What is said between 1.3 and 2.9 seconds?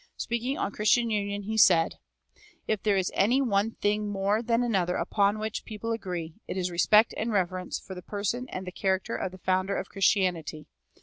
he said: "If